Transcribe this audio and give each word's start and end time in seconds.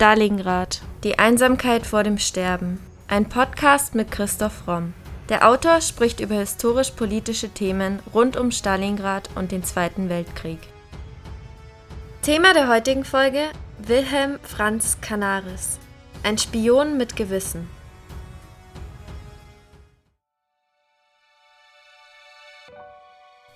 Stalingrad. 0.00 0.80
Die 1.04 1.18
Einsamkeit 1.18 1.86
vor 1.86 2.04
dem 2.04 2.16
Sterben. 2.16 2.80
Ein 3.06 3.28
Podcast 3.28 3.94
mit 3.94 4.10
Christoph 4.10 4.66
Romm. 4.66 4.94
Der 5.28 5.46
Autor 5.46 5.82
spricht 5.82 6.20
über 6.20 6.36
historisch-politische 6.36 7.50
Themen 7.50 7.98
rund 8.14 8.38
um 8.38 8.50
Stalingrad 8.50 9.28
und 9.34 9.52
den 9.52 9.62
Zweiten 9.62 10.08
Weltkrieg. 10.08 10.58
Thema 12.22 12.54
der 12.54 12.68
heutigen 12.68 13.04
Folge: 13.04 13.50
Wilhelm 13.76 14.38
Franz 14.42 14.96
Canaris. 15.02 15.78
Ein 16.22 16.38
Spion 16.38 16.96
mit 16.96 17.14
Gewissen. 17.14 17.68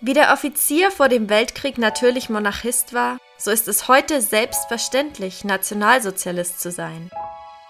Wie 0.03 0.13
der 0.13 0.31
Offizier 0.35 0.91
vor 0.91 1.09
dem 1.09 1.31
Weltkrieg 1.31 1.79
natürlich 1.79 2.29
Monarchist 2.29 2.93
war, 2.93 3.17
so 3.45 3.51
ist 3.51 3.69
es 3.69 3.89
heute 3.89 4.23
selbstverständlich, 4.23 5.45
Nationalsozialist 5.45 6.61
zu 6.61 6.71
sein. 6.71 7.11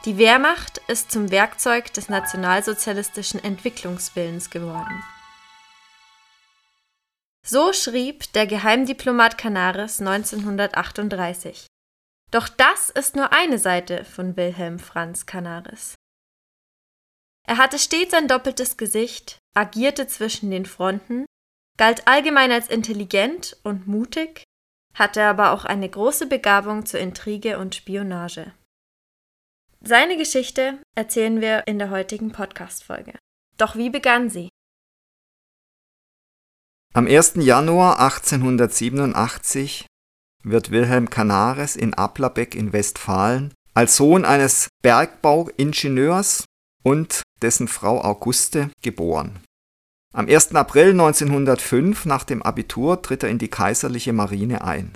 Die 0.04 0.18
Wehrmacht 0.18 0.78
ist 0.86 1.10
zum 1.10 1.32
Werkzeug 1.32 1.92
des 1.92 2.08
nationalsozialistischen 2.08 3.42
Entwicklungswillens 3.42 4.50
geworden. 4.50 5.02
So 7.44 7.72
schrieb 7.72 8.32
der 8.34 8.46
Geheimdiplomat 8.46 9.36
Canaris 9.36 10.00
1938. 10.00 11.66
Doch 12.30 12.48
das 12.48 12.90
ist 12.90 13.16
nur 13.16 13.32
eine 13.32 13.58
Seite 13.58 14.04
von 14.04 14.36
Wilhelm 14.36 14.78
Franz 14.78 15.26
Canaris. 15.26 15.96
Er 17.48 17.58
hatte 17.58 17.80
stets 17.80 18.14
ein 18.14 18.28
doppeltes 18.28 18.76
Gesicht, 18.76 19.38
agierte 19.56 20.06
zwischen 20.06 20.52
den 20.52 20.66
Fronten 20.66 21.26
galt 21.76 22.06
allgemein 22.06 22.52
als 22.52 22.68
intelligent 22.68 23.56
und 23.64 23.88
mutig, 23.88 24.44
hatte 24.94 25.22
aber 25.24 25.52
auch 25.52 25.64
eine 25.64 25.88
große 25.88 26.26
Begabung 26.26 26.86
zur 26.86 27.00
Intrige 27.00 27.58
und 27.58 27.74
Spionage. 27.74 28.52
Seine 29.80 30.16
Geschichte 30.16 30.78
erzählen 30.94 31.40
wir 31.40 31.66
in 31.66 31.78
der 31.78 31.90
heutigen 31.90 32.32
Podcast-Folge. 32.32 33.12
Doch 33.58 33.76
wie 33.76 33.90
begann 33.90 34.30
sie? 34.30 34.48
Am 36.94 37.06
1. 37.06 37.34
Januar 37.36 37.98
1887 38.00 39.86
wird 40.44 40.70
Wilhelm 40.70 41.10
Canaris 41.10 41.76
in 41.76 41.92
Applerbeck 41.92 42.54
in 42.54 42.72
Westfalen 42.72 43.52
als 43.74 43.96
Sohn 43.96 44.24
eines 44.24 44.68
Bergbauingenieurs 44.82 46.44
und 46.82 47.22
dessen 47.42 47.66
Frau 47.66 48.00
Auguste 48.00 48.70
geboren. 48.82 49.40
Am 50.16 50.28
1. 50.28 50.54
April 50.54 50.90
1905 50.90 52.06
nach 52.06 52.22
dem 52.22 52.40
Abitur 52.40 53.02
tritt 53.02 53.24
er 53.24 53.30
in 53.30 53.38
die 53.38 53.48
kaiserliche 53.48 54.12
Marine 54.12 54.62
ein. 54.62 54.94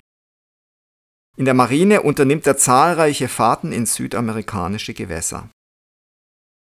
In 1.36 1.44
der 1.44 1.54
Marine 1.54 2.02
unternimmt 2.02 2.46
er 2.46 2.56
zahlreiche 2.56 3.26
Fahrten 3.26 3.72
in 3.72 3.84
südamerikanische 3.84 4.94
Gewässer. 4.94 5.50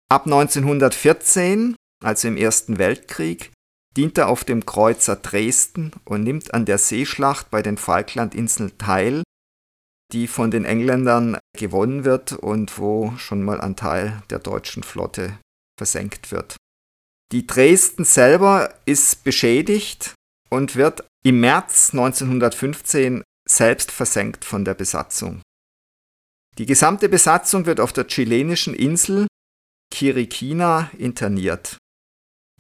Ab 0.09 0.27
1914, 0.27 1.75
also 2.05 2.29
im 2.29 2.37
Ersten 2.37 2.79
Weltkrieg, 2.79 3.51
dient 3.97 4.19
er 4.19 4.29
auf 4.29 4.45
dem 4.45 4.65
Kreuzer 4.65 5.17
Dresden 5.17 5.91
und 6.05 6.23
nimmt 6.23 6.55
an 6.55 6.65
der 6.65 6.79
Seeschlacht 6.79 7.51
bei 7.51 7.61
den 7.61 7.77
Falklandinseln 7.77 8.79
teil, 8.79 9.25
die 10.13 10.29
von 10.29 10.53
den 10.53 10.65
Engländern 10.65 11.39
gewonnen 11.59 12.05
wird 12.05 12.35
und 12.35 12.79
wo 12.79 13.15
schon 13.17 13.43
mal 13.43 13.61
ein 13.61 13.75
Teil 13.75 14.23
der 14.31 14.39
deutschen 14.39 14.85
Flotte 14.85 15.41
versenkt 15.77 16.31
wird. 16.31 16.57
Die 17.33 17.47
Dresden 17.47 18.05
selber 18.05 18.75
ist 18.85 19.25
beschädigt 19.25 20.15
und 20.51 20.77
wird 20.77 21.05
im 21.25 21.41
März 21.41 21.91
1915 21.93 23.23
selbst 23.49 23.91
versenkt 23.91 24.45
von 24.45 24.65
der 24.65 24.75
Besatzung. 24.75 25.43
Die 26.59 26.67
gesamte 26.67 27.09
Besatzung 27.09 27.67
wird 27.67 27.81
auf 27.81 27.93
der 27.93 28.07
chilenischen 28.07 28.75
Insel 28.75 29.27
Kirikina 29.93 30.91
interniert. 30.99 31.79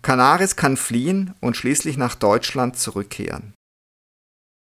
Canaris 0.02 0.56
kann 0.56 0.76
fliehen 0.76 1.34
und 1.40 1.56
schließlich 1.56 1.96
nach 1.96 2.14
Deutschland 2.14 2.78
zurückkehren. 2.78 3.54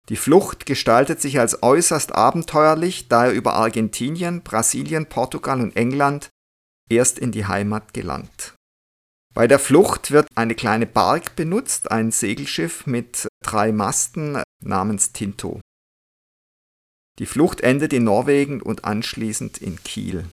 Die 0.10 0.16
Flucht 0.16 0.66
gestaltet 0.66 1.22
sich 1.22 1.40
als 1.40 1.64
äußerst 1.64 2.14
abenteuerlich, 2.14 3.08
da 3.08 3.28
er 3.28 3.32
über 3.32 3.54
Argentinien, 3.54 4.42
Brasilien, 4.42 5.08
Portugal 5.08 5.62
und 5.62 5.76
England 5.76 6.30
erst 6.90 7.20
in 7.20 7.32
die 7.32 7.46
Heimat 7.46 7.94
gelangt. 7.94 8.54
Bei 9.34 9.48
der 9.48 9.58
Flucht 9.58 10.12
wird 10.12 10.28
eine 10.36 10.54
kleine 10.54 10.86
Bark 10.86 11.36
benutzt, 11.36 11.92
ein 11.92 12.12
Segelschiff 12.12 12.86
mit 12.86 13.28
drei 13.44 13.72
Masten 13.72 14.44
namens 14.64 15.12
Tinto. 15.12 15.60
Die 17.20 17.26
Flucht 17.26 17.62
endet 17.62 17.94
in 17.94 18.04
Norwegen 18.04 18.62
und 18.62 18.86
anschließend 18.86 19.58
in 19.58 19.82
Kiel. 19.84 20.30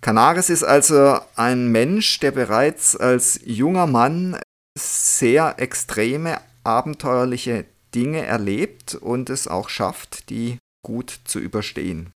Canaris 0.00 0.50
ist 0.50 0.64
also 0.64 1.18
ein 1.36 1.70
Mensch, 1.70 2.18
der 2.20 2.30
bereits 2.30 2.96
als 2.96 3.40
junger 3.44 3.86
Mann 3.86 4.38
sehr 4.78 5.58
extreme, 5.58 6.40
abenteuerliche 6.62 7.66
Dinge 7.94 8.24
erlebt 8.24 8.94
und 8.94 9.30
es 9.30 9.48
auch 9.48 9.68
schafft, 9.68 10.28
die 10.30 10.58
gut 10.82 11.20
zu 11.24 11.38
überstehen. 11.38 12.12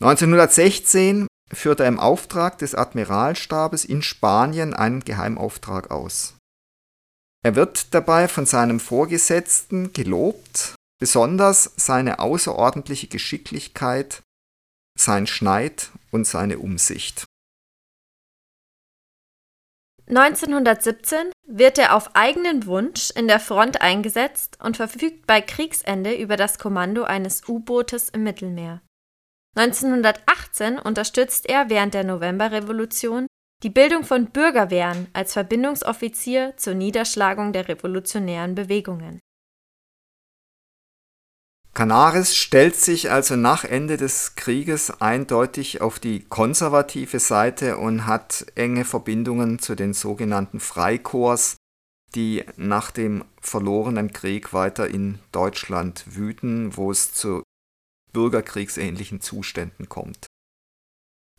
1916 0.00 1.26
führt 1.52 1.80
er 1.80 1.88
im 1.88 1.98
Auftrag 1.98 2.58
des 2.58 2.74
Admiralstabes 2.74 3.84
in 3.84 4.02
Spanien 4.02 4.74
einen 4.74 5.00
Geheimauftrag 5.00 5.90
aus. 5.90 6.36
Er 7.42 7.56
wird 7.56 7.94
dabei 7.94 8.28
von 8.28 8.46
seinem 8.46 8.80
Vorgesetzten 8.80 9.92
gelobt, 9.92 10.74
besonders 11.00 11.72
seine 11.76 12.18
außerordentliche 12.18 13.08
Geschicklichkeit, 13.08 14.22
sein 14.98 15.26
Schneid 15.26 15.90
und 16.10 16.26
seine 16.26 16.58
Umsicht. 16.58 17.24
1917 20.08 21.30
wird 21.46 21.78
er 21.78 21.94
auf 21.94 22.16
eigenen 22.16 22.66
Wunsch 22.66 23.10
in 23.12 23.28
der 23.28 23.38
Front 23.38 23.80
eingesetzt 23.80 24.58
und 24.60 24.76
verfügt 24.76 25.26
bei 25.26 25.40
Kriegsende 25.40 26.14
über 26.14 26.36
das 26.36 26.58
Kommando 26.58 27.04
eines 27.04 27.48
U-Bootes 27.48 28.08
im 28.08 28.24
Mittelmeer. 28.24 28.82
1918 29.56 30.78
unterstützt 30.78 31.48
er 31.48 31.68
während 31.68 31.94
der 31.94 32.04
Novemberrevolution 32.04 33.26
die 33.62 33.70
Bildung 33.70 34.04
von 34.04 34.30
Bürgerwehren 34.30 35.08
als 35.12 35.32
Verbindungsoffizier 35.32 36.54
zur 36.56 36.74
Niederschlagung 36.74 37.52
der 37.52 37.68
revolutionären 37.68 38.54
Bewegungen. 38.54 39.20
Canaris 41.72 42.36
stellt 42.36 42.74
sich 42.74 43.10
also 43.10 43.36
nach 43.36 43.64
Ende 43.64 43.96
des 43.96 44.34
Krieges 44.34 45.00
eindeutig 45.00 45.80
auf 45.80 45.98
die 45.98 46.20
konservative 46.20 47.20
Seite 47.20 47.76
und 47.76 48.06
hat 48.06 48.46
enge 48.56 48.84
Verbindungen 48.84 49.60
zu 49.60 49.76
den 49.76 49.94
sogenannten 49.94 50.58
Freikorps, 50.58 51.56
die 52.14 52.44
nach 52.56 52.90
dem 52.90 53.24
verlorenen 53.40 54.12
Krieg 54.12 54.52
weiter 54.52 54.88
in 54.88 55.20
Deutschland 55.30 56.04
wüten, 56.06 56.76
wo 56.76 56.90
es 56.90 57.14
zu 57.14 57.44
bürgerkriegsähnlichen 58.12 59.20
Zuständen 59.20 59.88
kommt. 59.88 60.26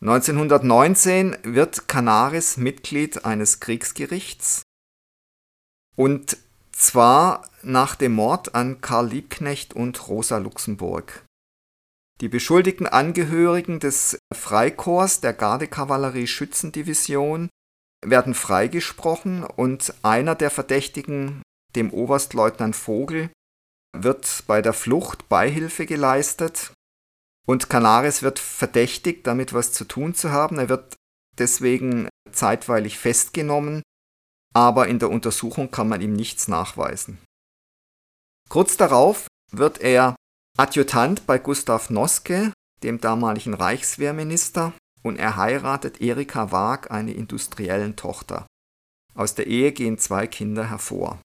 1919 0.01 1.37
wird 1.43 1.87
Canaris 1.87 2.57
Mitglied 2.57 3.23
eines 3.25 3.59
Kriegsgerichts 3.59 4.63
und 5.95 6.37
zwar 6.71 7.47
nach 7.61 7.95
dem 7.95 8.13
Mord 8.13 8.55
an 8.55 8.81
Karl 8.81 9.07
Liebknecht 9.09 9.75
und 9.75 10.07
Rosa 10.07 10.39
Luxemburg. 10.39 11.23
Die 12.21 12.29
beschuldigten 12.29 12.87
Angehörigen 12.87 13.79
des 13.79 14.17
Freikorps 14.33 15.21
der 15.21 15.33
Gardekavallerie 15.33 16.27
Schützendivision 16.27 17.49
werden 18.03 18.33
freigesprochen 18.33 19.43
und 19.43 19.93
einer 20.01 20.35
der 20.35 20.49
Verdächtigen, 20.49 21.43
dem 21.75 21.91
Oberstleutnant 21.91 22.75
Vogel, 22.75 23.29
wird 23.97 24.43
bei 24.47 24.61
der 24.61 24.73
Flucht 24.73 25.29
Beihilfe 25.29 25.85
geleistet 25.85 26.73
und 27.47 27.69
Canaris 27.69 28.21
wird 28.21 28.39
verdächtigt, 28.39 29.27
damit 29.27 29.53
was 29.53 29.73
zu 29.73 29.85
tun 29.85 30.13
zu 30.13 30.31
haben. 30.31 30.57
Er 30.59 30.69
wird 30.69 30.95
deswegen 31.37 32.09
zeitweilig 32.31 32.97
festgenommen, 32.97 33.81
aber 34.53 34.87
in 34.87 34.99
der 34.99 35.09
Untersuchung 35.09 35.71
kann 35.71 35.89
man 35.89 36.01
ihm 36.01 36.13
nichts 36.13 36.47
nachweisen. 36.47 37.19
Kurz 38.49 38.77
darauf 38.77 39.27
wird 39.51 39.79
er 39.79 40.15
Adjutant 40.57 41.25
bei 41.25 41.37
Gustav 41.37 41.89
Noske, 41.89 42.51
dem 42.83 42.99
damaligen 42.99 43.53
Reichswehrminister, 43.53 44.73
und 45.03 45.17
er 45.17 45.35
heiratet 45.35 46.01
Erika 46.01 46.51
Waag, 46.51 46.91
eine 46.91 47.13
industriellen 47.13 47.95
Tochter. 47.95 48.45
Aus 49.15 49.35
der 49.35 49.47
Ehe 49.47 49.71
gehen 49.71 49.97
zwei 49.97 50.27
Kinder 50.27 50.69
hervor. 50.69 51.19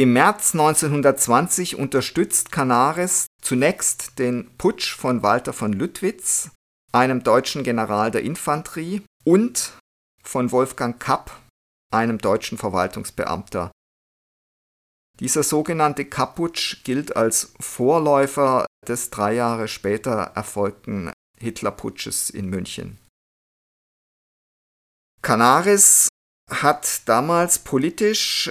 Im 0.00 0.14
März 0.14 0.54
1920 0.54 1.76
unterstützt 1.76 2.50
Canaris 2.50 3.26
zunächst 3.42 4.18
den 4.18 4.50
Putsch 4.56 4.96
von 4.96 5.22
Walter 5.22 5.52
von 5.52 5.74
Lüttwitz, 5.74 6.52
einem 6.90 7.22
deutschen 7.22 7.64
General 7.64 8.10
der 8.10 8.22
Infanterie, 8.22 9.02
und 9.26 9.76
von 10.22 10.52
Wolfgang 10.52 10.98
Kapp, 10.98 11.38
einem 11.92 12.16
deutschen 12.16 12.56
Verwaltungsbeamter. 12.56 13.72
Dieser 15.18 15.42
sogenannte 15.42 16.06
Kaputsch 16.06 16.82
gilt 16.82 17.14
als 17.14 17.52
Vorläufer 17.60 18.64
des 18.88 19.10
drei 19.10 19.34
Jahre 19.34 19.68
später 19.68 20.32
erfolgten 20.34 21.12
Hitlerputsches 21.38 22.30
in 22.30 22.48
München. 22.48 22.98
Canaris 25.20 26.08
hat 26.50 27.06
damals 27.06 27.58
politisch 27.58 28.50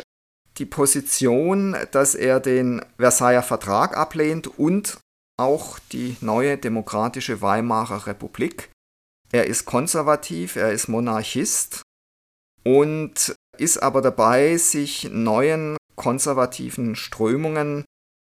die 0.59 0.65
Position, 0.65 1.75
dass 1.91 2.15
er 2.15 2.39
den 2.39 2.81
Versailler 2.97 3.43
Vertrag 3.43 3.97
ablehnt 3.97 4.47
und 4.59 4.99
auch 5.37 5.79
die 5.91 6.17
neue 6.21 6.57
demokratische 6.57 7.41
Weimarer 7.41 8.07
Republik. 8.07 8.69
Er 9.31 9.47
ist 9.47 9.65
konservativ, 9.65 10.55
er 10.55 10.71
ist 10.71 10.89
Monarchist 10.89 11.81
und 12.63 13.33
ist 13.57 13.81
aber 13.81 14.01
dabei, 14.01 14.57
sich 14.57 15.09
neuen 15.11 15.77
konservativen 15.95 16.95
Strömungen, 16.95 17.85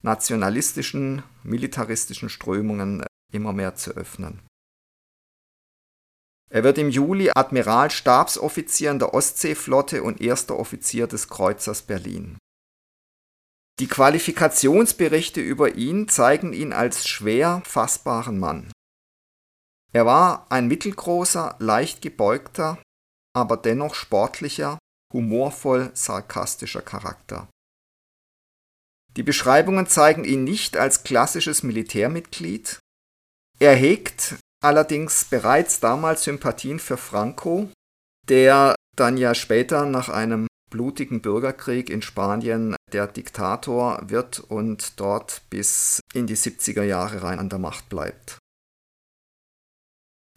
nationalistischen, 0.04 1.24
militaristischen 1.44 2.30
Strömungen 2.30 3.06
immer 3.32 3.54
mehr 3.54 3.76
zu 3.76 3.92
öffnen. 3.92 4.42
Er 6.50 6.64
wird 6.64 6.78
im 6.80 6.90
Juli 6.90 7.32
Admiralstabsoffizier 7.34 8.92
in 8.92 9.00
der 9.00 9.14
Ostseeflotte 9.14 10.02
und 10.02 10.20
erster 10.20 10.58
Offizier 10.58 11.06
des 11.06 11.30
Kreuzers 11.30 11.84
Berlin. 11.84 12.38
Die 13.80 13.88
Qualifikationsberichte 13.88 15.42
über 15.42 15.76
ihn 15.76 16.10
zeigen 16.10 16.52
ihn 16.52 16.74
als 16.74 17.08
schwer 17.08 17.62
fassbaren 17.66 18.40
Mann. 18.40 18.72
Er 19.94 20.06
war 20.06 20.52
ein 20.52 20.68
mittelgroßer, 20.68 21.56
leicht 21.60 22.02
gebeugter, 22.02 22.82
aber 23.34 23.56
dennoch 23.56 23.96
sportlicher, 23.96 24.80
humorvoll 25.14 25.92
sarkastischer 25.94 26.82
Charakter. 26.82 27.48
Die 29.16 29.24
Beschreibungen 29.24 29.88
zeigen 29.88 30.24
ihn 30.24 30.44
nicht 30.44 30.78
als 30.78 31.04
klassisches 31.04 31.64
Militärmitglied. 31.64 32.80
Er 33.60 33.76
hegt 33.76 34.36
allerdings 34.62 35.26
bereits 35.26 35.80
damals 35.80 36.24
Sympathien 36.24 36.80
für 36.80 36.98
Franco, 36.98 37.70
der 38.28 38.76
dann 38.96 39.18
ja 39.18 39.34
später 39.34 39.86
nach 39.86 40.10
einem 40.10 40.48
blutigen 40.70 41.22
Bürgerkrieg 41.22 41.90
in 41.90 42.02
Spanien 42.02 42.76
der 42.92 43.08
Diktator 43.08 44.02
wird 44.10 44.40
und 44.40 45.00
dort 45.00 45.42
bis 45.50 46.00
in 46.14 46.28
die 46.28 46.38
70er 46.38 46.84
Jahre 46.84 47.24
rein 47.24 47.40
an 47.40 47.50
der 47.50 47.60
Macht 47.60 47.90
bleibt. 47.90 48.38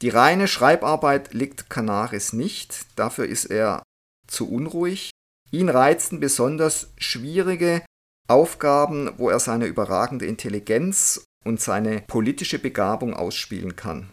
Die 0.01 0.09
reine 0.09 0.49
Schreibarbeit 0.49 1.33
liegt 1.33 1.71
Canaris 1.71 2.33
nicht, 2.33 2.87
dafür 2.97 3.27
ist 3.27 3.45
er 3.45 3.83
zu 4.27 4.51
unruhig. 4.51 5.11
Ihn 5.53 5.69
reizten 5.69 6.19
besonders 6.19 6.93
schwierige 6.97 7.85
Aufgaben, 8.29 9.13
wo 9.19 9.29
er 9.29 9.39
seine 9.39 9.67
überragende 9.67 10.27
Intelligenz 10.27 11.25
und 11.44 11.61
seine 11.61 12.00
politische 12.00 12.59
Begabung 12.59 13.15
ausspielen 13.15 13.77
kann. 13.77 14.11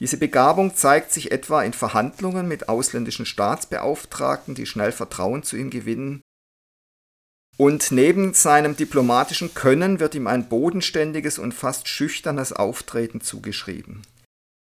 Diese 0.00 0.16
Begabung 0.16 0.74
zeigt 0.74 1.12
sich 1.12 1.30
etwa 1.30 1.62
in 1.62 1.74
Verhandlungen 1.74 2.48
mit 2.48 2.70
ausländischen 2.70 3.26
Staatsbeauftragten, 3.26 4.54
die 4.54 4.64
schnell 4.64 4.92
Vertrauen 4.92 5.42
zu 5.42 5.56
ihm 5.56 5.68
gewinnen. 5.68 6.22
Und 7.58 7.92
neben 7.92 8.32
seinem 8.32 8.74
diplomatischen 8.74 9.52
Können 9.52 10.00
wird 10.00 10.14
ihm 10.14 10.26
ein 10.26 10.48
bodenständiges 10.48 11.38
und 11.38 11.52
fast 11.52 11.88
schüchternes 11.88 12.54
Auftreten 12.54 13.20
zugeschrieben. 13.20 14.00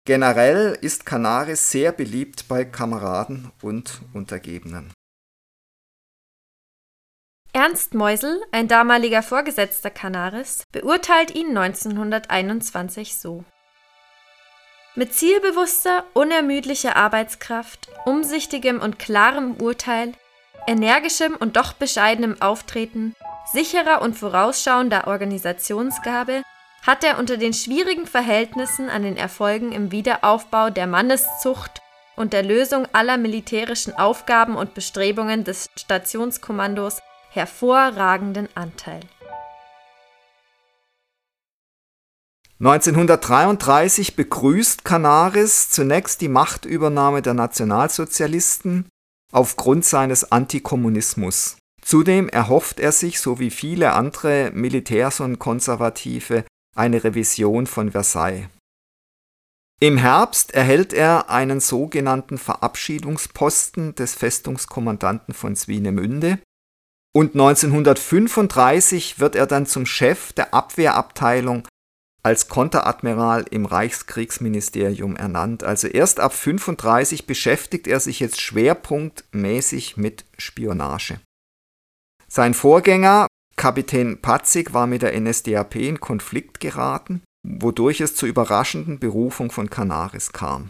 Generell 0.08 0.76
ist 0.82 1.06
Canaris 1.06 1.70
sehr 1.70 1.92
beliebt 1.92 2.48
bei 2.48 2.66
Kameraden 2.66 3.52
und 3.62 4.02
Untergebenen. 4.14 4.92
Ernst 7.58 7.96
Meusel, 7.96 8.40
ein 8.52 8.68
damaliger 8.68 9.24
Vorgesetzter 9.24 9.90
Canaris, 9.90 10.68
beurteilt 10.72 11.34
ihn 11.34 11.58
1921 11.58 13.18
so. 13.18 13.44
Mit 14.94 15.16
zielbewusster, 15.16 16.04
unermüdlicher 16.14 16.96
Arbeitskraft, 16.96 17.88
umsichtigem 18.06 18.80
und 18.80 19.00
klarem 19.00 19.56
Urteil, 19.60 20.14
energischem 20.68 21.36
und 21.36 21.58
doch 21.58 21.74
bescheidenem 21.74 22.40
Auftreten, 22.44 23.16
sicherer 23.52 24.04
und 24.04 24.14
vorausschauender 24.14 25.08
Organisationsgabe 25.08 26.44
hat 26.86 27.04
er 27.04 27.18
unter 27.18 27.38
den 27.38 27.56
schwierigen 27.56 28.06
Verhältnissen 28.06 28.88
an 28.88 29.02
den 29.02 29.18
Erfolgen 29.18 29.72
im 29.72 29.92
Wiederaufbau 29.92 30.70
der 30.70 30.86
Manneszucht 30.86 31.82
und 32.16 32.34
der 32.34 32.44
Lösung 32.44 32.88
aller 32.94 33.18
militärischen 33.18 33.98
Aufgaben 33.98 34.56
und 34.56 34.76
Bestrebungen 34.76 35.44
des 35.44 35.72
Stationskommandos 35.76 37.02
hervorragenden 37.38 38.50
Anteil. 38.56 39.00
1933 42.60 44.16
begrüßt 44.16 44.84
Canaris 44.84 45.70
zunächst 45.70 46.22
die 46.22 46.28
Machtübernahme 46.28 47.22
der 47.22 47.36
Nationalsozialisten 47.36 48.90
aufgrund 49.32 49.86
seines 49.86 50.32
Antikommunismus. 50.32 51.58
Zudem 51.84 52.28
erhofft 52.30 52.80
er 52.80 52.92
sich, 52.92 53.20
so 53.20 53.38
wie 53.40 53.52
viele 53.52 53.94
andere 53.94 54.52
Militärs 54.54 55.20
und 55.20 55.38
Konservative, 55.38 56.46
eine 56.76 57.04
Revision 57.04 57.68
von 57.68 57.92
Versailles. 57.92 58.48
Im 59.80 59.98
Herbst 59.98 60.56
erhält 60.56 60.92
er 60.92 61.30
einen 61.30 61.60
sogenannten 61.60 62.40
Verabschiedungsposten 62.40 63.94
des 63.94 64.16
Festungskommandanten 64.16 65.36
von 65.36 65.56
Swinemünde 65.56 66.40
und 67.14 67.34
1935 67.34 69.20
wird 69.20 69.36
er 69.36 69.48
dann 69.48 69.66
zum 69.66 69.86
Chef 69.86 70.34
der 70.34 70.54
Abwehrabteilung 70.54 71.68
als 72.24 72.50
Konteradmiral 72.50 73.46
im 73.52 73.66
Reichskriegsministerium 73.66 75.16
ernannt. 75.16 75.64
Also 75.64 75.88
erst 75.88 76.20
ab 76.20 76.34
35 76.34 77.26
beschäftigt 77.26 77.88
er 77.88 78.00
sich 78.00 78.20
jetzt 78.20 78.42
schwerpunktmäßig 78.42 79.98
mit 79.98 80.26
Spionage. 80.38 81.22
Sein 82.28 82.54
Vorgänger, 82.54 83.28
Kapitän 83.56 84.22
Patzig, 84.22 84.74
war 84.74 84.88
mit 84.88 85.02
der 85.02 85.18
NSDAP 85.18 85.76
in 85.76 86.02
Konflikt 86.02 86.60
geraten, 86.60 87.24
wodurch 87.48 88.02
es 88.02 88.16
zur 88.16 88.28
überraschenden 88.28 89.00
Berufung 89.00 89.50
von 89.50 89.70
Canaris 89.70 90.34
kam. 90.34 90.70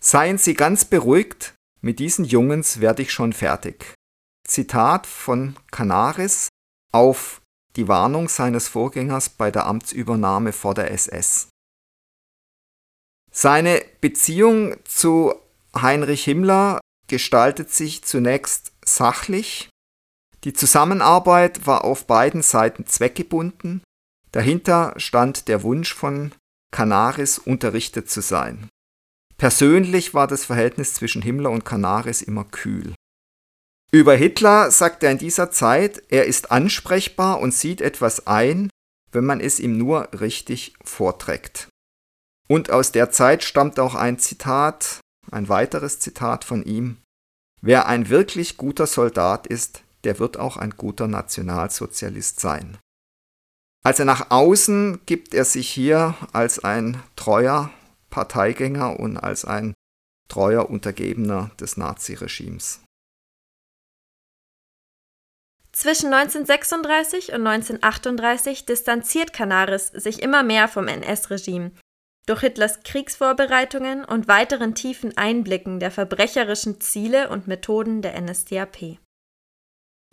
Seien 0.00 0.38
Sie 0.38 0.54
ganz 0.54 0.84
beruhigt, 0.84 1.54
mit 1.80 2.00
diesen 2.00 2.24
Jungens 2.24 2.80
werde 2.80 3.02
ich 3.02 3.12
schon 3.12 3.32
fertig. 3.32 3.94
Zitat 4.48 5.06
von 5.06 5.56
Canaris 5.70 6.48
auf 6.92 7.40
die 7.76 7.86
Warnung 7.86 8.28
seines 8.28 8.66
Vorgängers 8.66 9.28
bei 9.28 9.50
der 9.50 9.66
Amtsübernahme 9.66 10.52
vor 10.52 10.74
der 10.74 10.90
SS. 10.90 11.48
Seine 13.30 13.84
Beziehung 14.00 14.76
zu 14.84 15.34
Heinrich 15.76 16.24
Himmler 16.24 16.80
gestaltet 17.06 17.70
sich 17.70 18.02
zunächst 18.04 18.72
sachlich. 18.84 19.68
Die 20.44 20.52
Zusammenarbeit 20.52 21.66
war 21.66 21.84
auf 21.84 22.06
beiden 22.06 22.42
Seiten 22.42 22.86
zweckgebunden. 22.86 23.82
Dahinter 24.32 24.94
stand 24.96 25.48
der 25.48 25.62
Wunsch 25.62 25.94
von 25.94 26.32
Canaris 26.72 27.38
unterrichtet 27.38 28.10
zu 28.10 28.22
sein. 28.22 28.68
Persönlich 29.36 30.14
war 30.14 30.26
das 30.26 30.44
Verhältnis 30.44 30.94
zwischen 30.94 31.22
Himmler 31.22 31.50
und 31.50 31.64
Canaris 31.64 32.22
immer 32.22 32.44
kühl. 32.44 32.94
Über 33.90 34.14
Hitler 34.14 34.70
sagt 34.70 35.02
er 35.02 35.10
in 35.12 35.18
dieser 35.18 35.50
Zeit, 35.50 36.02
er 36.10 36.26
ist 36.26 36.50
ansprechbar 36.50 37.40
und 37.40 37.54
sieht 37.54 37.80
etwas 37.80 38.26
ein, 38.26 38.68
wenn 39.12 39.24
man 39.24 39.40
es 39.40 39.60
ihm 39.60 39.78
nur 39.78 40.08
richtig 40.20 40.74
vorträgt. 40.84 41.68
Und 42.48 42.70
aus 42.70 42.92
der 42.92 43.10
Zeit 43.10 43.42
stammt 43.44 43.80
auch 43.80 43.94
ein 43.94 44.18
Zitat, 44.18 45.00
ein 45.30 45.48
weiteres 45.48 46.00
Zitat 46.00 46.44
von 46.44 46.64
ihm. 46.64 46.98
Wer 47.62 47.86
ein 47.86 48.10
wirklich 48.10 48.58
guter 48.58 48.86
Soldat 48.86 49.46
ist, 49.46 49.82
der 50.04 50.18
wird 50.18 50.36
auch 50.36 50.58
ein 50.58 50.70
guter 50.70 51.08
Nationalsozialist 51.08 52.40
sein. 52.40 52.78
Also 53.84 54.04
nach 54.04 54.30
außen 54.30 55.00
gibt 55.06 55.34
er 55.34 55.44
sich 55.44 55.68
hier 55.68 56.14
als 56.32 56.58
ein 56.62 57.02
treuer 57.16 57.70
Parteigänger 58.10 59.00
und 59.00 59.16
als 59.16 59.44
ein 59.44 59.74
treuer 60.28 60.68
Untergebener 60.68 61.50
des 61.58 61.76
Naziregimes. 61.76 62.80
Zwischen 65.78 66.12
1936 66.12 67.28
und 67.28 67.46
1938 67.46 68.66
distanziert 68.66 69.32
Canaris 69.32 69.86
sich 69.86 70.20
immer 70.20 70.42
mehr 70.42 70.66
vom 70.66 70.88
NS-Regime 70.88 71.70
durch 72.26 72.40
Hitlers 72.40 72.82
Kriegsvorbereitungen 72.82 74.04
und 74.04 74.26
weiteren 74.26 74.74
tiefen 74.74 75.16
Einblicken 75.16 75.78
der 75.78 75.92
verbrecherischen 75.92 76.80
Ziele 76.80 77.30
und 77.30 77.46
Methoden 77.46 78.02
der 78.02 78.20
NSDAP. 78.20 78.98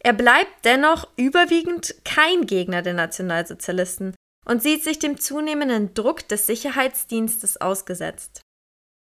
Er 0.03 0.13
bleibt 0.13 0.65
dennoch 0.65 1.07
überwiegend 1.17 1.95
kein 2.05 2.45
Gegner 2.45 2.84
der 2.84 2.93
Nationalsozialisten 2.93 4.13
und 4.45 4.62
sieht 4.62 4.84
sich 4.84 5.00
dem 5.00 5.19
zunehmenden 5.19 5.95
Druck 5.95 6.27
des 6.27 6.45
Sicherheitsdienstes 6.45 7.60
ausgesetzt. 7.60 8.41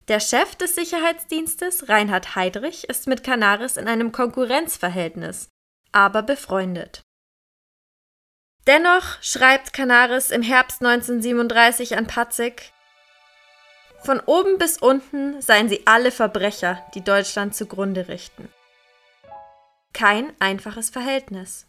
Der 0.07 0.21
Chef 0.21 0.55
des 0.55 0.75
Sicherheitsdienstes, 0.75 1.89
Reinhard 1.89 2.37
Heydrich, 2.37 2.87
ist 2.87 3.07
mit 3.07 3.25
Canaris 3.25 3.75
in 3.75 3.89
einem 3.89 4.13
Konkurrenzverhältnis 4.13 5.49
aber 5.95 6.21
befreundet. 6.21 7.03
Dennoch 8.67 9.21
schreibt 9.21 9.73
Canaris 9.73 10.31
im 10.31 10.41
Herbst 10.41 10.81
1937 10.83 11.97
an 11.97 12.07
Patzig, 12.07 12.73
von 14.05 14.19
oben 14.19 14.59
bis 14.59 14.77
unten 14.77 15.41
seien 15.41 15.67
sie 15.67 15.87
alle 15.87 16.11
Verbrecher, 16.11 16.85
die 16.93 17.03
Deutschland 17.03 17.55
zugrunde 17.55 18.07
richten. 18.07 18.49
Kein 19.93 20.31
einfaches 20.39 20.91
Verhältnis. 20.91 21.65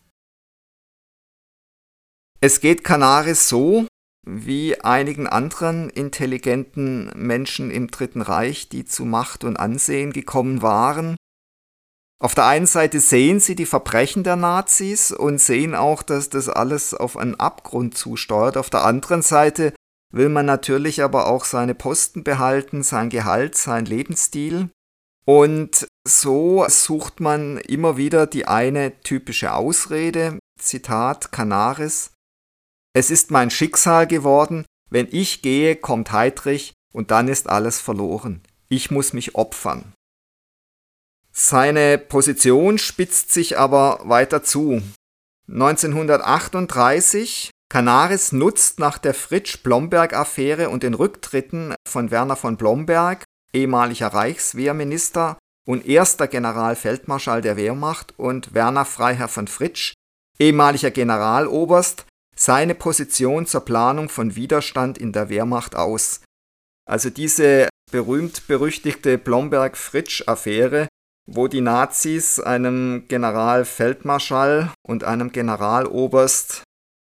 Es 2.41 2.61
geht 2.61 2.85
Canaris 2.85 3.49
so, 3.49 3.87
wie 4.27 4.79
einigen 4.83 5.27
anderen 5.27 5.89
intelligenten 5.89 7.11
Menschen 7.15 7.71
im 7.71 7.91
Dritten 7.91 8.21
Reich, 8.21 8.69
die 8.69 8.85
zu 8.85 9.07
Macht 9.07 9.43
und 9.43 9.57
Ansehen 9.57 10.13
gekommen 10.13 10.61
waren. 10.61 11.16
Auf 12.19 12.35
der 12.35 12.47
einen 12.47 12.67
Seite 12.67 13.01
sehen 13.01 13.41
sie 13.41 13.55
die 13.55 13.67
Verbrechen 13.67 14.25
der 14.25 14.37
Nazis 14.37 15.13
und 15.13 15.39
sehen 15.41 15.75
auch, 15.75 16.03
dass 16.03 16.31
das 16.31 16.49
alles 16.49 16.95
auf 16.95 17.17
einen 17.17 17.35
Abgrund 17.35 17.97
zusteuert. 17.97 18.57
Auf 18.57 18.71
der 18.71 18.85
anderen 18.85 19.23
Seite 19.23 19.75
will 20.13 20.31
man 20.31 20.47
natürlich 20.47 21.03
aber 21.03 21.27
auch 21.27 21.45
seine 21.45 21.75
Posten 21.75 22.25
behalten, 22.25 22.83
sein 22.83 23.11
Gehalt, 23.11 23.57
sein 23.57 23.85
Lebensstil. 23.85 24.71
Und 25.27 25.87
so 26.09 26.65
sucht 26.69 27.21
man 27.21 27.59
immer 27.59 27.97
wieder 27.97 28.27
die 28.27 28.47
eine 28.47 28.99
typische 29.01 29.53
Ausrede, 29.53 30.39
Zitat 30.59 31.33
Canaris, 31.33 32.13
es 32.97 33.11
ist 33.11 33.31
mein 33.31 33.51
Schicksal 33.51 34.07
geworden, 34.07 34.65
wenn 34.89 35.07
ich 35.11 35.43
gehe, 35.43 35.77
kommt 35.77 36.13
Heidrich 36.13 36.73
und 36.95 37.11
dann 37.11 37.29
ist 37.29 37.47
alles 37.47 37.79
verloren. 37.79 38.41
Ich 38.71 38.91
muss 38.91 39.13
mich 39.13 39.35
opfern. 39.35 39.93
Seine 41.39 41.99
Position 41.99 42.79
spitzt 42.79 43.31
sich 43.31 43.59
aber 43.59 44.01
weiter 44.05 44.43
zu. 44.43 44.81
1938 45.49 47.51
Canaris 47.69 48.33
nutzt 48.33 48.79
nach 48.79 48.97
der 48.97 49.13
Fritsch-Blomberg-Affäre 49.13 50.71
und 50.71 50.83
den 50.83 50.95
Rücktritten 50.95 51.75
von 51.87 52.11
Werner 52.11 52.37
von 52.37 52.57
Blomberg, 52.57 53.25
ehemaliger 53.53 54.09
Reichswehrminister 54.09 55.37
und 55.67 55.87
erster 55.87 56.27
Generalfeldmarschall 56.27 57.43
der 57.43 57.59
Wehrmacht, 57.59 58.15
und 58.17 58.55
Werner 58.55 58.87
Freiherr 58.87 59.29
von 59.29 59.47
Fritsch, 59.47 59.93
ehemaliger 60.39 60.91
Generaloberst, 60.91 62.07
seine 62.35 62.75
Position 62.75 63.47
zur 63.47 63.63
Planung 63.63 64.09
von 64.09 64.37
Widerstand 64.37 64.97
in 64.97 65.13
der 65.13 65.29
Wehrmacht 65.29 65.77
aus. 65.77 66.23
Also 66.89 67.11
diese 67.11 67.69
berühmt-berüchtigte 67.91 69.19
Blomberg-Fritsch-Affäre, 69.19 70.89
wo 71.27 71.49
die 71.49 71.61
Nazis 71.61 72.41
einem 72.41 73.05
Generalfeldmarschall 73.09 74.73
und 74.87 75.05
einem 75.05 75.33
Generaloberst 75.33 76.63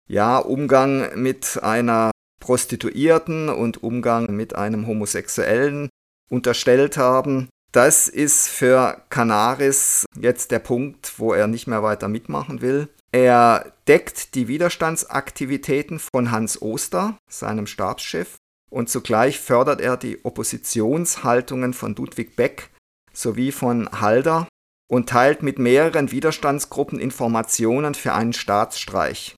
ja 0.08 0.38
Umgang 0.38 1.20
mit 1.20 1.60
einer 1.62 2.12
Prostituierten 2.40 3.50
und 3.50 3.84
Umgang 3.84 4.36
mit 4.36 4.56
einem 4.56 4.88
Homosexuellen 4.88 5.90
unterstellt 6.30 6.98
haben. 6.98 7.50
Das 7.72 8.08
ist 8.08 8.48
für 8.48 9.02
Canaris 9.10 10.06
jetzt 10.20 10.52
der 10.52 10.60
Punkt, 10.60 11.14
wo 11.18 11.34
er 11.34 11.48
nicht 11.48 11.68
mehr 11.68 11.84
weiter 11.84 12.08
mitmachen 12.08 12.62
will. 12.62 12.90
Er 13.14 13.74
deckt 13.88 14.36
die 14.36 14.48
Widerstandsaktivitäten 14.48 16.00
von 16.00 16.32
Hans 16.32 16.62
Oster, 16.62 17.18
seinem 17.30 17.68
Stabschef, 17.68 18.38
und 18.70 18.90
zugleich 18.90 19.40
fördert 19.40 19.82
er 19.82 19.98
die 19.98 20.24
Oppositionshaltungen 20.24 21.74
von 21.74 21.96
Ludwig 21.96 22.36
Beck 22.36 22.70
sowie 23.14 23.52
von 23.52 23.90
Halder 24.02 24.48
und 24.90 25.10
teilt 25.10 25.44
mit 25.44 25.58
mehreren 25.60 26.12
Widerstandsgruppen 26.12 27.00
Informationen 27.00 27.96
für 27.96 28.14
einen 28.14 28.34
Staatsstreich. 28.34 29.36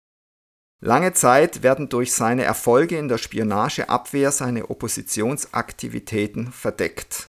Lange 0.82 1.13
Zeit 1.13 1.63
werden 1.63 1.88
durch 1.88 2.12
seine 2.12 2.44
Erfolge 2.44 2.98
in 2.98 3.08
der 3.08 3.18
Spionageabwehr 3.18 4.32
seine 4.32 4.70
Oppositionsaktivitäten 4.70 6.51
verdeckt. 6.51 7.27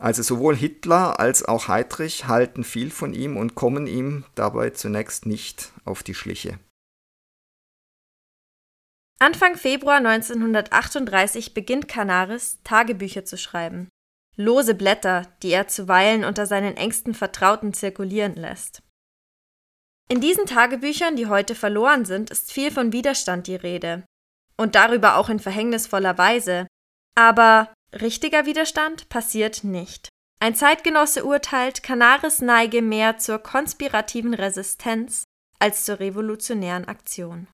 Also 0.00 0.22
sowohl 0.22 0.56
Hitler 0.56 1.20
als 1.20 1.44
auch 1.44 1.68
Heydrich 1.68 2.26
halten 2.26 2.64
viel 2.64 2.90
von 2.90 3.12
ihm 3.12 3.36
und 3.36 3.54
kommen 3.54 3.86
ihm 3.86 4.24
dabei 4.34 4.70
zunächst 4.70 5.26
nicht 5.26 5.72
auf 5.84 6.02
die 6.02 6.14
Schliche. 6.14 6.58
Anfang 9.20 9.56
Februar 9.56 9.98
1938 9.98 11.52
beginnt 11.52 11.86
Canaris, 11.86 12.58
Tagebücher 12.64 13.26
zu 13.26 13.36
schreiben. 13.36 13.88
Lose 14.40 14.74
Blätter, 14.74 15.26
die 15.42 15.50
er 15.50 15.68
zuweilen 15.68 16.24
unter 16.24 16.46
seinen 16.46 16.76
engsten 16.76 17.12
Vertrauten 17.14 17.74
zirkulieren 17.74 18.36
lässt. 18.36 18.82
In 20.08 20.22
diesen 20.22 20.46
Tagebüchern, 20.46 21.14
die 21.14 21.26
heute 21.26 21.54
verloren 21.54 22.06
sind, 22.06 22.30
ist 22.30 22.50
viel 22.50 22.70
von 22.70 22.92
Widerstand 22.92 23.46
die 23.46 23.54
Rede. 23.54 24.02
Und 24.56 24.74
darüber 24.74 25.16
auch 25.16 25.28
in 25.28 25.40
verhängnisvoller 25.40 26.16
Weise. 26.16 26.66
Aber 27.14 27.72
Richtiger 27.92 28.46
Widerstand 28.46 29.08
passiert 29.10 29.62
nicht. 29.62 30.08
Ein 30.40 30.54
Zeitgenosse 30.54 31.24
urteilt, 31.24 31.82
Canaris 31.82 32.40
neige 32.40 32.80
mehr 32.80 33.18
zur 33.18 33.40
konspirativen 33.40 34.32
Resistenz 34.32 35.24
als 35.58 35.84
zur 35.84 36.00
revolutionären 36.00 36.88
Aktion. 36.88 37.46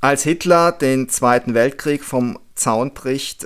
Als 0.00 0.22
Hitler 0.22 0.70
den 0.70 1.08
Zweiten 1.08 1.54
Weltkrieg 1.54 2.04
vom 2.04 2.38
Zaun 2.54 2.94
bricht, 2.94 3.44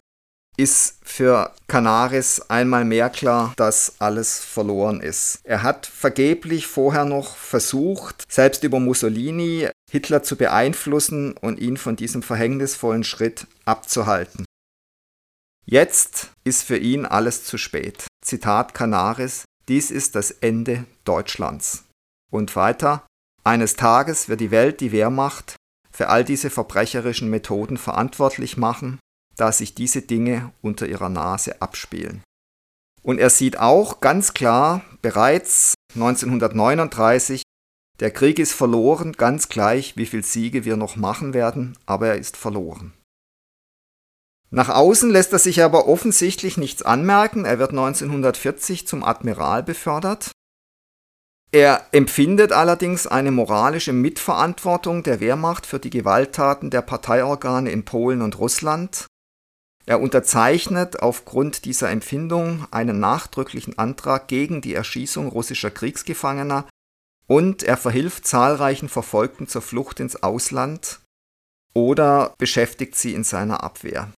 ist 0.63 0.95
für 1.03 1.53
Canaris 1.67 2.41
einmal 2.49 2.85
mehr 2.85 3.11
klar, 3.11 3.53
dass 3.57 3.97
alles 3.99 4.39
verloren 4.39 5.01
ist. 5.01 5.41
Er 5.43 5.65
hat 5.65 5.87
vergeblich 5.87 6.69
vorher 6.69 7.05
noch 7.05 7.35
versucht, 7.37 8.25
selbst 8.31 8.63
über 8.63 8.79
Mussolini 8.79 9.69
Hitler 9.91 10.23
zu 10.23 10.37
beeinflussen 10.37 11.37
und 11.37 11.59
ihn 11.59 11.77
von 11.77 11.97
diesem 11.97 12.23
verhängnisvollen 12.23 13.03
Schritt 13.03 13.49
abzuhalten. 13.65 14.45
Jetzt 15.67 16.31
ist 16.45 16.63
für 16.63 16.79
ihn 16.79 17.07
alles 17.07 17.45
zu 17.45 17.59
spät. 17.59 18.07
Zitat 18.25 18.73
Canaris, 18.73 19.45
dies 19.69 19.91
ist 19.91 20.15
das 20.15 20.31
Ende 20.31 20.85
Deutschlands. 21.05 21.85
Und 22.31 22.55
weiter, 22.55 23.05
eines 23.43 23.75
Tages 23.75 24.29
wird 24.29 24.41
die 24.41 24.53
Welt 24.53 24.81
die 24.81 24.93
Wehrmacht 24.93 25.57
für 25.91 26.09
all 26.09 26.25
diese 26.25 26.51
verbrecherischen 26.51 27.29
Methoden 27.31 27.77
verantwortlich 27.77 28.57
machen 28.57 29.01
da 29.37 29.53
sich 29.53 29.75
diese 29.75 30.03
Dinge 30.03 30.53
unter 30.63 30.87
ihrer 30.87 31.09
Nase 31.09 31.61
abspielen. 31.61 32.23
Und 33.03 33.19
er 33.19 33.31
sieht 33.31 33.59
auch 33.59 34.01
ganz 34.01 34.35
klar 34.35 34.83
bereits 35.03 35.75
1939, 35.95 37.43
der 38.01 38.11
Krieg 38.11 38.39
ist 38.39 38.53
verloren, 38.53 39.13
ganz 39.13 39.49
gleich, 39.49 39.97
wie 39.97 40.07
viele 40.07 40.23
Siege 40.23 40.65
wir 40.65 40.77
noch 40.77 40.97
machen 40.97 41.35
werden, 41.35 41.79
aber 41.87 42.09
er 42.09 42.17
ist 42.17 42.37
verloren. 42.37 42.93
Nach 44.51 44.69
außen 44.69 45.11
lässt 45.11 45.33
er 45.33 45.39
sich 45.39 45.63
aber 45.63 45.89
offensichtlich 45.89 46.59
nichts 46.59 46.83
anmerken. 46.83 47.45
Er 47.47 47.59
wird 47.59 47.71
1940 47.71 48.87
zum 48.87 49.03
Admiral 49.03 49.63
befördert. 49.63 50.31
Er 51.53 51.87
empfindet 51.93 52.53
allerdings 52.53 53.07
eine 53.07 53.31
moralische 53.31 53.93
Mitverantwortung 53.93 55.03
der 55.03 55.21
Wehrmacht 55.21 55.65
für 55.65 55.79
die 55.79 55.91
Gewalttaten 55.91 56.71
der 56.71 56.83
Parteiorgane 56.83 57.71
in 57.71 57.85
Polen 57.85 58.21
und 58.21 58.39
Russland 58.39 59.07
er 59.85 60.01
unterzeichnet 60.01 61.01
aufgrund 61.01 61.65
dieser 61.65 61.91
Empfindung 61.91 62.67
einen 62.71 63.01
nachdrücklichen 63.01 63.79
Antrag 63.79 64.29
gegen 64.29 64.61
die 64.61 64.75
Erschießung 64.75 65.29
russischer 65.29 65.71
Kriegsgefangener 65.71 66.69
und 67.27 67.63
er 67.63 67.77
verhilft 67.77 68.27
zahlreichen 68.27 68.89
Verfolgten 68.89 69.49
zur 69.49 69.63
Flucht 69.63 70.01
ins 70.01 70.23
Ausland 70.23 71.01
oder 71.75 72.35
beschäftigt 72.39 72.95
sie 72.97 73.15
in 73.15 73.25
seiner 73.25 73.63
Abwehr. 73.63 74.13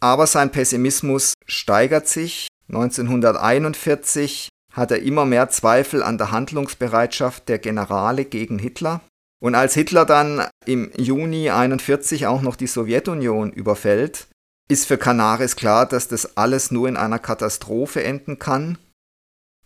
Aber 0.00 0.26
sein 0.26 0.52
Pessimismus 0.52 1.34
steigert 1.46 2.06
sich. 2.06 2.48
1941 2.68 4.50
hat 4.72 4.90
er 4.90 5.00
immer 5.02 5.24
mehr 5.24 5.48
Zweifel 5.48 6.02
an 6.02 6.18
der 6.18 6.30
Handlungsbereitschaft 6.30 7.48
der 7.48 7.58
Generale 7.58 8.24
gegen 8.24 8.58
Hitler 8.58 9.00
und 9.40 9.54
als 9.54 9.74
Hitler 9.74 10.04
dann 10.04 10.46
im 10.64 10.90
Juni 10.96 11.50
1941 11.50 12.26
auch 12.26 12.42
noch 12.42 12.56
die 12.56 12.66
Sowjetunion 12.66 13.52
überfällt, 13.52 14.28
ist 14.68 14.86
für 14.86 14.98
Canaris 14.98 15.56
klar, 15.56 15.86
dass 15.86 16.08
das 16.08 16.36
alles 16.36 16.70
nur 16.70 16.88
in 16.88 16.96
einer 16.96 17.18
Katastrophe 17.18 18.02
enden 18.02 18.38
kann. 18.38 18.78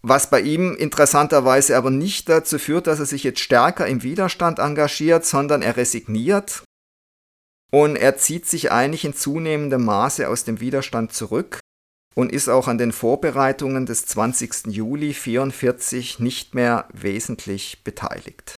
Was 0.03 0.31
bei 0.31 0.41
ihm 0.41 0.75
interessanterweise 0.75 1.77
aber 1.77 1.91
nicht 1.91 2.29
dazu 2.29 2.59
führt, 2.59 2.87
dass 2.87 3.00
er 3.00 3.07
sich 3.07 3.23
jetzt 3.23 3.41
stärker 3.41 3.87
im 3.87 4.03
Widerstand 4.03 4.59
engagiert, 4.59 5.25
sondern 5.27 5.62
er 5.62 5.77
resigniert 5.77 6.65
und 7.71 7.97
er 7.97 8.17
zieht 8.17 8.47
sich 8.47 8.73
eigentlich 8.73 9.05
in 9.05 9.15
zunehmendem 9.15 9.85
Maße 9.85 10.29
aus 10.29 10.45
dem 10.45 10.61
Widerstand 10.61 11.12
zurück 11.12 11.61
und 12.15 12.33
ist 12.33 12.49
auch 12.49 12.67
an 12.67 12.79
den 12.79 12.93
Vorbereitungen 12.93 13.87
des 13.87 14.07
20. 14.07 14.67
Juli 14.67 15.09
1944 15.09 16.19
nicht 16.19 16.55
mehr 16.55 16.89
wesentlich 16.93 17.85
beteiligt. 17.85 18.57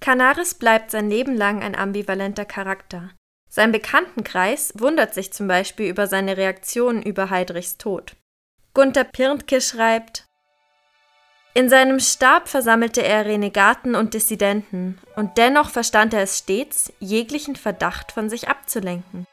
Canaris 0.00 0.54
bleibt 0.54 0.90
sein 0.90 1.10
Leben 1.10 1.36
lang 1.36 1.62
ein 1.62 1.74
ambivalenter 1.74 2.44
Charakter. 2.44 3.10
Sein 3.48 3.72
Bekanntenkreis 3.72 4.72
wundert 4.76 5.14
sich 5.14 5.32
zum 5.32 5.48
Beispiel 5.48 5.88
über 5.88 6.06
seine 6.06 6.36
Reaktionen 6.36 7.02
über 7.02 7.30
Heidrichs 7.30 7.78
Tod. 7.78 8.14
Gunther 8.74 9.04
Pirntke 9.04 9.60
schreibt, 9.60 10.26
in 11.56 11.70
seinem 11.70 12.00
Stab 12.00 12.48
versammelte 12.50 13.02
er 13.02 13.24
Renegaten 13.24 13.94
und 13.94 14.12
Dissidenten, 14.12 14.98
und 15.16 15.38
dennoch 15.38 15.70
verstand 15.70 16.12
er 16.12 16.20
es 16.20 16.36
stets, 16.36 16.92
jeglichen 17.00 17.56
Verdacht 17.56 18.12
von 18.12 18.28
sich 18.28 18.48
abzulenken. 18.48 19.26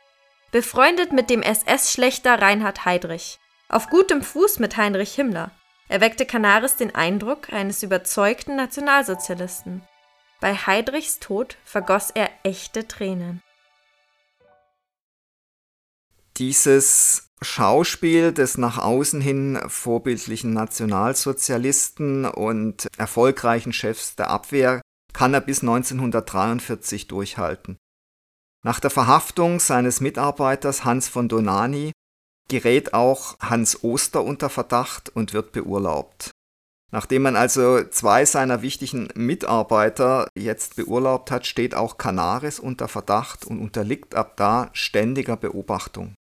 Befreundet 0.54 1.12
mit 1.12 1.30
dem 1.30 1.42
SS-Schlechter 1.42 2.42
Reinhard 2.42 2.86
Heydrich, 2.86 3.40
auf 3.68 3.90
gutem 3.90 4.22
Fuß 4.22 4.60
mit 4.60 4.78
Heinrich 4.78 5.14
Himmler, 5.16 5.52
erweckte 5.90 6.26
Canaris 6.26 6.78
den 6.78 6.96
Eindruck 6.96 7.52
eines 7.52 7.84
überzeugten 7.84 8.56
Nationalsozialisten. 8.56 9.82
Bei 10.44 10.56
Heydrichs 10.56 11.20
Tod 11.20 11.56
vergoss 11.64 12.12
er 12.12 12.30
echte 12.44 12.86
Tränen. 12.86 13.42
Dieses 16.36 17.30
Schauspiel 17.42 18.34
des 18.34 18.58
nach 18.58 18.78
außen 18.78 19.22
hin 19.22 19.58
vorbildlichen 19.68 20.52
Nationalsozialisten 20.52 22.26
und 22.26 22.90
erfolgreichen 22.98 23.72
Chefs 23.72 24.18
der 24.18 24.32
Abwehr 24.32 24.82
kann 25.14 25.34
er 25.34 25.40
bis 25.40 25.62
1943 25.62 27.08
durchhalten. 27.08 27.78
Nach 28.66 28.82
der 28.82 28.90
Verhaftung 28.90 29.62
seines 29.62 30.02
Mitarbeiters 30.02 30.84
Hans 30.84 31.08
von 31.08 31.30
Donani 31.30 31.94
gerät 32.50 32.94
auch 32.94 33.40
Hans 33.40 33.82
Oster 33.82 34.22
unter 34.22 34.50
Verdacht 34.50 35.08
und 35.08 35.32
wird 35.32 35.54
beurlaubt. 35.54 36.32
Nachdem 36.94 37.24
man 37.24 37.36
also 37.36 37.84
zwei 37.86 38.24
seiner 38.24 38.62
wichtigen 38.62 39.10
Mitarbeiter 39.16 40.28
jetzt 40.38 40.76
beurlaubt 40.76 41.32
hat, 41.32 41.48
steht 41.48 41.74
auch 41.74 41.98
Canaris 41.98 42.60
unter 42.60 42.88
Verdacht 42.88 43.46
und 43.46 43.60
unterliegt 43.60 44.14
ab 44.14 44.38
da 44.38 44.70
ständiger 44.74 45.36
Beobachtung. 45.36 46.14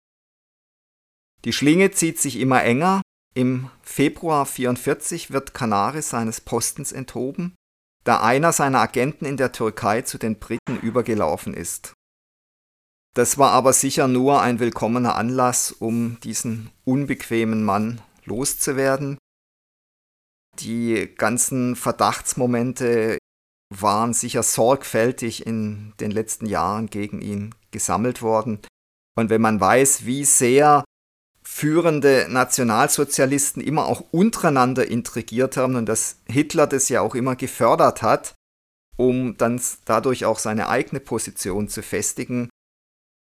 Die 1.44 1.52
Schlinge 1.52 1.92
zieht 1.92 2.20
sich 2.20 2.40
immer 2.40 2.64
enger. 2.64 3.02
Im 3.34 3.70
Februar 3.82 4.46
44 4.46 5.32
wird 5.32 5.54
Canaris 5.54 6.10
seines 6.10 6.40
Postens 6.40 6.94
enthoben, 6.94 7.54
da 8.06 8.22
einer 8.22 8.54
seiner 8.54 8.80
Agenten 8.80 9.26
in 9.26 9.36
der 9.36 9.52
Türkei 9.52 10.04
zu 10.04 10.18
den 10.18 10.40
Briten 10.40 10.80
übergelaufen 10.82 11.54
ist. 11.54 11.92
Das 13.14 13.38
war 13.38 13.52
aber 13.52 13.74
sicher 13.74 14.08
nur 14.08 14.42
ein 14.42 14.62
willkommener 14.62 15.16
Anlass, 15.16 15.74
um 15.74 16.18
diesen 16.22 16.70
unbequemen 16.86 17.66
Mann 17.66 18.00
loszuwerden. 18.24 19.18
Die 20.60 21.14
ganzen 21.18 21.76
Verdachtsmomente 21.76 23.18
waren 23.74 24.14
sicher 24.14 24.44
sorgfältig 24.44 25.46
in 25.46 25.94
den 26.00 26.12
letzten 26.12 26.46
Jahren 26.46 26.88
gegen 26.88 27.22
ihn 27.22 27.56
gesammelt 27.72 28.22
worden. 28.22 28.60
Und 29.18 29.30
wenn 29.30 29.42
man 29.42 29.60
weiß, 29.60 30.06
wie 30.06 30.26
sehr 30.26 30.84
führende 31.44 32.28
Nationalsozialisten 32.30 33.62
immer 33.62 33.86
auch 33.86 34.02
untereinander 34.12 34.88
intrigiert 34.88 35.58
haben 35.58 35.76
und 35.76 35.86
dass 35.86 36.18
Hitler 36.28 36.68
das 36.68 36.90
ja 36.90 37.02
auch 37.02 37.16
immer 37.16 37.36
gefördert 37.36 38.02
hat, 38.02 38.36
um 38.98 39.38
dann 39.38 39.60
dadurch 39.86 40.26
auch 40.26 40.38
seine 40.38 40.70
eigene 40.70 41.00
Position 41.00 41.68
zu 41.68 41.82
festigen, 41.82 42.50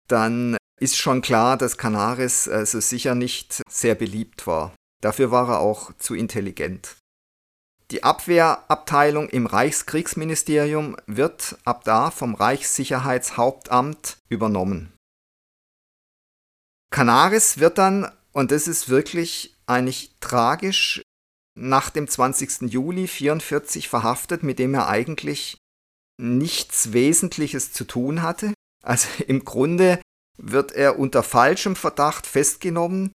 dann 0.08 0.56
ist 0.80 0.96
schon 0.96 1.22
klar, 1.22 1.56
dass 1.56 1.78
Canaris 1.78 2.48
also 2.48 2.80
sicher 2.80 3.14
nicht 3.14 3.62
sehr 3.70 3.94
beliebt 3.94 4.46
war. 4.46 4.74
Dafür 5.00 5.30
war 5.30 5.48
er 5.48 5.60
auch 5.60 5.92
zu 5.98 6.14
intelligent. 6.14 6.96
Die 7.92 8.04
Abwehrabteilung 8.04 9.28
im 9.28 9.44
Reichskriegsministerium 9.44 10.96
wird 11.06 11.58
ab 11.64 11.84
da 11.84 12.10
vom 12.10 12.34
Reichssicherheitshauptamt 12.34 14.16
übernommen. 14.30 14.94
Canaris 16.90 17.58
wird 17.58 17.76
dann, 17.76 18.10
und 18.32 18.50
das 18.50 18.66
ist 18.66 18.88
wirklich 18.88 19.58
eigentlich 19.66 20.14
tragisch, 20.20 21.02
nach 21.54 21.90
dem 21.90 22.08
20. 22.08 22.62
Juli 22.62 23.02
1944 23.02 23.90
verhaftet, 23.90 24.42
mit 24.42 24.58
dem 24.58 24.72
er 24.72 24.88
eigentlich 24.88 25.58
nichts 26.18 26.94
Wesentliches 26.94 27.74
zu 27.74 27.84
tun 27.84 28.22
hatte. 28.22 28.54
Also 28.82 29.06
im 29.26 29.44
Grunde 29.44 30.00
wird 30.38 30.72
er 30.72 30.98
unter 30.98 31.22
falschem 31.22 31.76
Verdacht 31.76 32.26
festgenommen. 32.26 33.12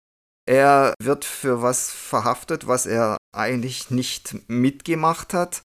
Er 0.46 0.94
wird 1.02 1.26
für 1.26 1.62
was 1.62 1.92
verhaftet, 1.92 2.68
was 2.68 2.86
er 2.86 3.18
eigentlich 3.34 3.92
nicht 3.92 4.36
mitgemacht 4.48 5.34
hat. 5.34 5.62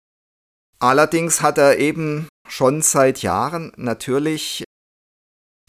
Allerdings 0.80 1.42
hat 1.42 1.58
er 1.58 1.78
eben 1.78 2.28
schon 2.48 2.82
seit 2.82 3.22
Jahren 3.22 3.72
natürlich 3.76 4.64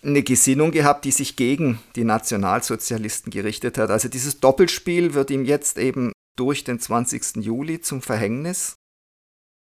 eine 0.03 0.23
Gesinnung 0.23 0.71
gehabt, 0.71 1.05
die 1.05 1.11
sich 1.11 1.35
gegen 1.35 1.79
die 1.95 2.03
Nationalsozialisten 2.03 3.31
gerichtet 3.31 3.77
hat. 3.77 3.89
Also 3.89 4.09
dieses 4.09 4.39
Doppelspiel 4.39 5.13
wird 5.13 5.31
ihm 5.31 5.45
jetzt 5.45 5.77
eben 5.77 6.11
durch 6.35 6.63
den 6.63 6.79
20. 6.79 7.37
Juli 7.37 7.81
zum 7.81 8.01
Verhängnis. 8.01 8.75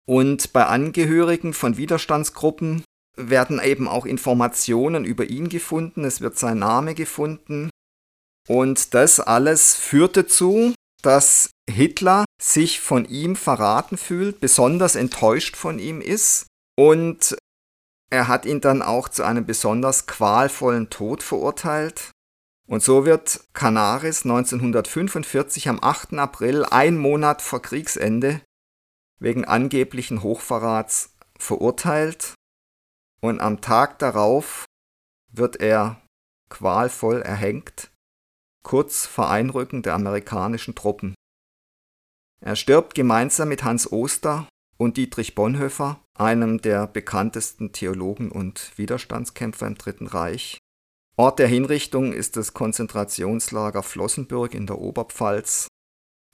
Und 0.08 0.54
bei 0.54 0.66
Angehörigen 0.66 1.54
von 1.54 1.78
Widerstandsgruppen 1.78 2.84
werden 3.18 3.62
eben 3.62 3.88
auch 3.88 4.06
Informationen 4.06 5.06
über 5.06 5.26
ihn 5.26 5.50
gefunden, 5.50 6.06
es 6.06 6.22
wird 6.22 6.38
sein 6.38 6.60
Name 6.60 6.96
gefunden. 6.96 7.71
Und 8.48 8.94
das 8.94 9.20
alles 9.20 9.76
führte 9.76 10.28
zu, 10.28 10.74
dass 11.02 11.52
Hitler 11.70 12.26
sich 12.42 12.80
von 12.80 13.06
ihm 13.06 13.36
verraten 13.36 13.98
fühlt, 13.98 14.40
besonders 14.40 14.96
enttäuscht 14.96 15.56
von 15.56 15.80
ihm 15.80 16.02
ist 16.02 16.48
und 16.78 17.36
er 18.12 18.28
hat 18.28 18.46
ihn 18.46 18.60
dann 18.60 18.82
auch 18.82 19.08
zu 19.08 19.24
einem 19.24 19.46
besonders 19.46 20.06
qualvollen 20.06 20.90
Tod 20.90 21.24
verurteilt. 21.24 22.12
Und 22.68 22.84
so 22.84 23.06
wird 23.06 23.42
Canaris 23.54 24.24
1945 24.26 25.70
am 25.70 25.80
8. 25.82 26.14
April, 26.16 26.66
ein 26.66 26.98
Monat 26.98 27.42
vor 27.42 27.62
Kriegsende, 27.62 28.42
wegen 29.20 29.46
angeblichen 29.46 30.24
Hochverrats 30.24 31.14
verurteilt. 31.38 32.34
Und 33.22 33.40
am 33.40 33.62
Tag 33.62 34.00
darauf 34.00 34.66
wird 35.32 35.58
er 35.58 36.02
qualvoll 36.50 37.22
erhängt, 37.22 37.91
kurz 38.64 39.06
vor 39.06 39.30
Einrücken 39.30 39.82
der 39.82 39.94
amerikanischen 39.94 40.76
Truppen. 40.76 41.16
Er 42.44 42.56
stirbt 42.56 42.96
gemeinsam 42.96 43.50
mit 43.50 43.64
Hans 43.64 43.92
Oster 43.92 44.48
und 44.78 44.98
Dietrich 44.98 45.36
Bonhoeffer, 45.36 46.02
einem 46.16 46.62
der 46.62 46.88
bekanntesten 46.88 47.72
Theologen 47.72 48.32
und 48.32 48.72
Widerstandskämpfer 48.78 49.68
im 49.68 49.76
Dritten 49.76 50.08
Reich. 50.08 50.58
Ort 51.18 51.40
der 51.40 51.48
Hinrichtung 51.48 52.14
ist 52.14 52.36
das 52.36 52.54
Konzentrationslager 52.54 53.84
Flossenbürg 53.84 54.56
in 54.56 54.66
der 54.66 54.80
Oberpfalz 54.80 55.68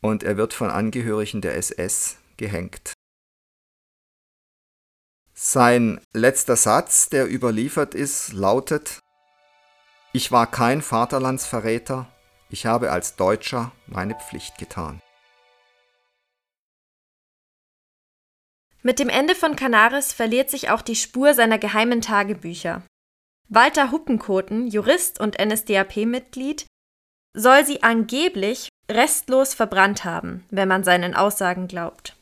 und 0.02 0.24
er 0.24 0.38
wird 0.38 0.54
von 0.54 0.70
Angehörigen 0.70 1.42
der 1.42 1.58
SS 1.58 2.18
gehängt. 2.38 2.94
Sein 5.34 6.00
letzter 6.14 6.56
Satz, 6.56 7.10
der 7.10 7.32
überliefert 7.32 7.96
ist, 7.96 8.34
lautet 8.34 9.00
Ich 10.14 10.32
war 10.32 10.50
kein 10.50 10.82
Vaterlandsverräter, 10.82 12.08
ich 12.50 12.66
habe 12.66 12.92
als 12.92 13.16
Deutscher 13.16 13.72
meine 13.88 14.16
Pflicht 14.16 14.58
getan. 14.58 15.02
Mit 18.84 19.00
dem 19.00 19.10
Ende 19.10 19.36
von 19.36 19.56
Canaris 19.56 20.14
verliert 20.14 20.50
sich 20.50 20.70
auch 20.70 20.82
die 20.82 20.96
Spur 20.96 21.34
seiner 21.34 21.58
geheimen 21.58 22.02
Tagebücher. 22.02 22.84
Walter 23.50 23.92
Huppenkoten, 23.92 24.68
Jurist 24.68 25.20
und 25.20 25.38
NSDAP-Mitglied, 25.40 26.66
soll 27.34 27.66
sie 27.66 27.84
angeblich 27.84 28.70
restlos 28.90 29.54
verbrannt 29.54 30.06
haben, 30.06 30.46
wenn 30.50 30.68
man 30.68 30.84
seinen 30.84 31.16
Aussagen 31.16 31.68
glaubt. 31.68 32.16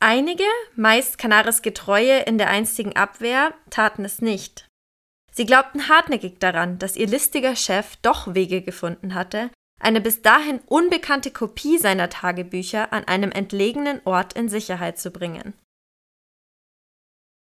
Einige, 0.00 0.44
meist 0.74 1.16
Canaris 1.16 1.62
Getreue 1.62 2.20
in 2.20 2.36
der 2.36 2.50
einstigen 2.50 2.94
Abwehr, 2.96 3.54
taten 3.70 4.04
es 4.04 4.20
nicht. 4.20 4.65
Sie 5.36 5.44
glaubten 5.44 5.88
hartnäckig 5.88 6.38
daran, 6.38 6.78
dass 6.78 6.96
ihr 6.96 7.06
listiger 7.06 7.56
Chef 7.56 7.96
doch 7.96 8.34
Wege 8.34 8.62
gefunden 8.62 9.14
hatte, 9.14 9.50
eine 9.78 10.00
bis 10.00 10.22
dahin 10.22 10.60
unbekannte 10.66 11.30
Kopie 11.30 11.76
seiner 11.76 12.08
Tagebücher 12.08 12.92
an 12.94 13.04
einem 13.04 13.30
entlegenen 13.30 14.00
Ort 14.06 14.32
in 14.32 14.48
Sicherheit 14.48 14.98
zu 14.98 15.10
bringen. 15.10 15.52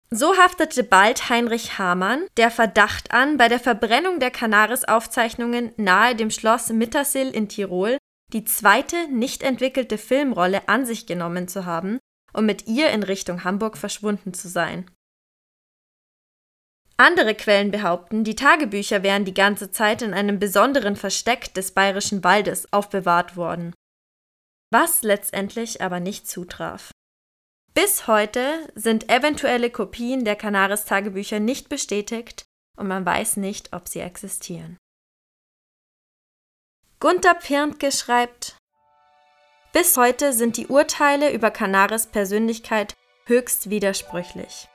So 0.09 0.35
haftete 0.37 0.83
bald 0.83 1.29
Heinrich 1.29 1.77
Hamann 1.77 2.25
der 2.37 2.49
Verdacht 2.49 3.11
an, 3.11 3.37
bei 3.37 3.47
der 3.47 3.59
Verbrennung 3.59 4.19
der 4.19 4.31
Canaris-Aufzeichnungen 4.31 5.73
nahe 5.77 6.15
dem 6.15 6.31
Schloss 6.31 6.69
Mittersill 6.69 7.29
in 7.29 7.49
Tirol 7.49 7.97
die 8.33 8.45
zweite 8.45 9.07
nicht 9.09 9.43
entwickelte 9.43 9.99
Filmrolle 9.99 10.67
an 10.67 10.85
sich 10.85 11.05
genommen 11.05 11.47
zu 11.47 11.65
haben 11.65 11.99
und 12.33 12.45
mit 12.45 12.67
ihr 12.67 12.89
in 12.89 13.03
Richtung 13.03 13.43
Hamburg 13.43 13.77
verschwunden 13.77 14.33
zu 14.33 14.47
sein. 14.47 14.89
Andere 16.97 17.35
Quellen 17.35 17.71
behaupten, 17.71 18.23
die 18.23 18.35
Tagebücher 18.35 19.03
wären 19.03 19.25
die 19.25 19.33
ganze 19.33 19.69
Zeit 19.69 20.01
in 20.01 20.13
einem 20.13 20.39
besonderen 20.39 20.95
Versteck 20.95 21.53
des 21.53 21.73
bayerischen 21.73 22.23
Waldes 22.23 22.71
aufbewahrt 22.71 23.35
worden, 23.35 23.73
was 24.71 25.01
letztendlich 25.01 25.81
aber 25.81 25.99
nicht 25.99 26.27
zutraf. 26.27 26.91
Bis 27.73 28.07
heute 28.07 28.71
sind 28.75 29.09
eventuelle 29.09 29.69
Kopien 29.69 30.23
der 30.23 30.37
Canaris-Tagebücher 30.37 31.41
nicht 31.41 31.67
bestätigt 31.67 32.45
und 32.77 32.87
man 32.87 33.05
weiß 33.05 33.35
nicht, 33.37 33.73
ob 33.73 33.89
sie 33.89 33.99
existieren. 33.99 34.77
Gunther 37.01 37.33
Pirntke 37.35 37.91
schreibt, 37.91 38.55
Bis 39.73 39.97
heute 39.97 40.31
sind 40.31 40.55
die 40.55 40.67
Urteile 40.67 41.33
über 41.33 41.51
Canaris 41.51 42.07
Persönlichkeit 42.07 42.93
höchst 43.25 43.69
widersprüchlich. 43.69 44.69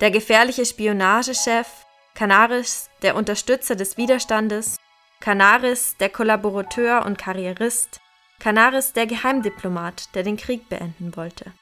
Der 0.00 0.10
gefährliche 0.10 0.64
Spionagechef, 0.64 1.84
Canaris 2.14 2.88
der 3.02 3.16
Unterstützer 3.16 3.76
des 3.76 3.98
Widerstandes, 3.98 4.78
Canaris 5.20 5.96
der 5.98 6.08
Kollaborateur 6.08 7.04
und 7.04 7.18
Karrierist, 7.18 8.00
Canaris 8.38 8.94
der 8.94 9.06
Geheimdiplomat, 9.06 10.14
der 10.14 10.22
den 10.22 10.38
Krieg 10.38 10.70
beenden 10.70 11.14
wollte. 11.16 11.52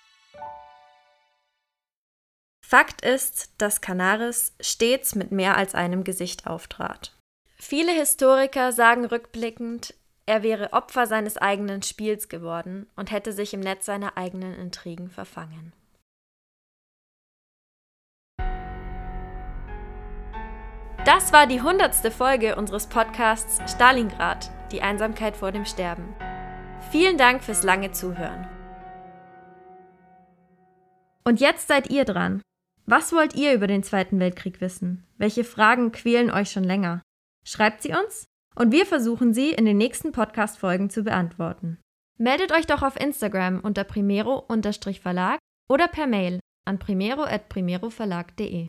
Fakt 2.65 3.01
ist, 3.01 3.51
dass 3.59 3.81
Canaris 3.81 4.55
stets 4.61 5.17
mit 5.17 5.33
mehr 5.33 5.57
als 5.57 5.75
einem 5.75 6.05
Gesicht 6.05 6.47
auftrat. 6.47 7.17
Viele 7.57 7.91
Historiker 7.91 8.71
sagen 8.71 9.05
rückblickend, 9.05 9.95
er 10.27 10.45
wäre 10.45 10.73
Opfer 10.73 11.09
seines 11.09 11.39
eigenen 11.39 11.83
Spiels 11.83 12.29
geworden 12.29 12.87
und 12.95 13.11
hätte 13.11 13.33
sich 13.33 13.53
im 13.53 13.61
Netz 13.61 13.87
seiner 13.87 14.17
eigenen 14.17 14.55
Intrigen 14.55 15.11
verfangen. 15.11 15.73
Das 21.09 21.33
war 21.33 21.47
die 21.47 21.63
hundertste 21.63 22.11
Folge 22.11 22.55
unseres 22.57 22.87
Podcasts 22.87 23.63
Stalingrad, 23.73 24.51
die 24.71 24.83
Einsamkeit 24.83 25.39
vor 25.39 25.53
dem 25.53 25.65
Sterben. 25.65 26.15
Vielen 26.91 27.17
Dank 27.17 27.43
fürs 27.43 27.63
lange 27.63 27.93
Zuhören. 27.93 28.47
Und 31.25 31.41
jetzt 31.41 31.67
seid 31.67 31.89
ihr 31.89 32.05
dran. 32.05 32.43
Was 32.85 33.15
wollt 33.15 33.35
ihr 33.35 33.55
über 33.55 33.67
den 33.67 33.83
Zweiten 33.83 34.21
Weltkrieg 34.21 34.61
wissen? 34.61 35.07
Welche 35.17 35.45
Fragen 35.45 35.93
quälen 35.93 36.31
euch 36.31 36.51
schon 36.51 36.65
länger? 36.65 37.01
Schreibt 37.43 37.81
sie 37.81 37.95
uns 37.95 38.27
und 38.55 38.71
wir 38.71 38.85
versuchen 38.85 39.33
sie 39.33 39.53
in 39.53 39.65
den 39.65 39.79
nächsten 39.79 40.13
Podcast-Folgen 40.13 40.91
zu 40.91 41.05
beantworten. 41.05 41.79
Meldet 42.19 42.53
euch 42.53 42.67
doch 42.67 42.83
auf 42.83 43.01
Instagram 43.01 43.61
unter 43.61 43.85
primero-verlag 43.85 45.39
oder 45.71 45.89
per 45.89 46.07
Mail 46.07 46.41
an 46.67 46.79
primero.primeroverlag.de. 46.79 48.69